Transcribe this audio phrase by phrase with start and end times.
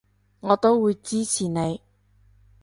[0.39, 1.79] 我都會支持你